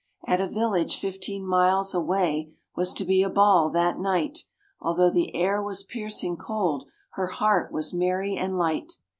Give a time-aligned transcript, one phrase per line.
[0.25, 4.45] At a village fifteen miles away was to be a ball that night;
[4.79, 8.93] Although the air was piercing cold, her heart was merry and light.